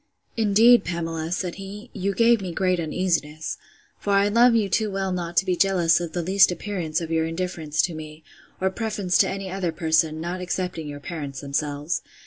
Indeed, 0.35 0.83
Pamela, 0.83 1.31
said 1.31 1.57
he, 1.61 1.91
you 1.93 2.15
gave 2.15 2.41
me 2.41 2.51
great 2.53 2.79
uneasiness; 2.79 3.59
for 3.99 4.13
I 4.13 4.29
love 4.29 4.55
you 4.55 4.67
too 4.67 4.89
well 4.89 5.11
not 5.11 5.37
to 5.37 5.45
be 5.45 5.55
jealous 5.55 5.99
of 6.01 6.13
the 6.13 6.23
least 6.23 6.51
appearance 6.51 7.01
of 7.01 7.11
your 7.11 7.27
indifference 7.27 7.83
to 7.83 7.93
me, 7.93 8.23
or 8.59 8.71
preference 8.71 9.15
to 9.19 9.29
any 9.29 9.51
other 9.51 9.71
person, 9.71 10.19
not 10.19 10.41
excepting 10.41 10.87
your 10.87 10.99
parents 11.01 11.41
themselves. 11.41 12.01